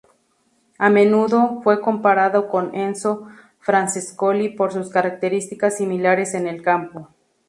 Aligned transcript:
A 0.79 0.89
menudo, 0.89 1.61
fue 1.61 1.79
comparado 1.79 2.47
con 2.49 2.73
Enzo 2.73 3.27
Francescoli 3.59 4.49
por 4.49 4.73
sus 4.73 4.89
características 4.89 5.77
similares 5.77 6.33
en 6.33 6.47
el 6.47 6.63
campo. 6.63 7.09